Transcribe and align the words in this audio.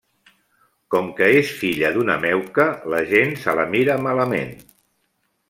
Com 0.95 1.11
que 1.19 1.27
és 1.41 1.51
filla 1.59 1.91
d'una 1.97 2.15
meuca, 2.23 2.67
la 2.95 3.03
gent 3.13 3.37
se 3.45 3.55
la 3.61 3.67
mira 3.77 4.01
malament. 4.09 4.53